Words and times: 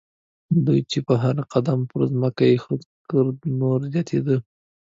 دوی 0.65 0.79
چې 0.91 0.99
به 1.05 1.13
هر 1.23 1.35
قدم 1.53 1.79
پر 1.89 2.01
ځمکه 2.11 2.43
اېښود 2.51 2.81
ګرد 3.11 3.37
نور 3.59 3.79
زیاتېده. 3.93 4.37